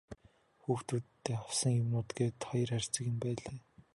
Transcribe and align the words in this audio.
Хүүхдүүддээ 0.61 1.37
авсан 1.47 1.71
юмнууд 1.81 2.09
гээд 2.17 2.37
хоёр 2.49 2.69
хайрцаг 2.71 3.03
юм 3.11 3.17
байнлээ. 3.21 3.59